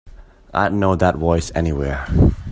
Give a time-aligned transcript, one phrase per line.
[0.51, 2.07] I'd know that voice anywhere.